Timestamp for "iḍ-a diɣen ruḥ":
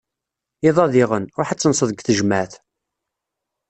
0.67-1.49